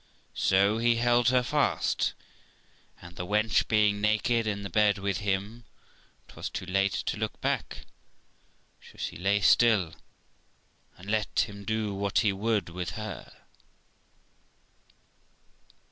[0.33, 2.15] So he held her fast,
[3.03, 5.63] and, the wench being naked in the bed with him,
[6.27, 7.85] it was too late to look back,
[8.83, 9.93] so she lay still
[10.97, 13.31] and let him do what he would with her.